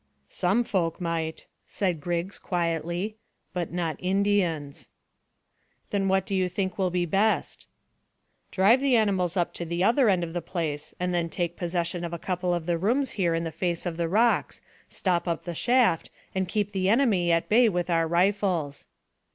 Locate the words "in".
13.35-13.43